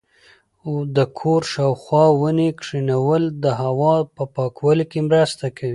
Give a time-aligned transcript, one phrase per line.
[0.95, 5.69] د کور شاوخوا ونې کښېنول د هوا په پاکوالي کې مرسته کوي.